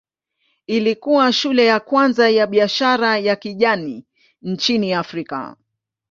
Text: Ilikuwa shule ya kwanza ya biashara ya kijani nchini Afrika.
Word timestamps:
Ilikuwa 0.67 1.33
shule 1.33 1.65
ya 1.65 1.79
kwanza 1.79 2.29
ya 2.29 2.47
biashara 2.47 3.17
ya 3.17 3.35
kijani 3.35 4.05
nchini 4.41 4.93
Afrika. 4.93 5.55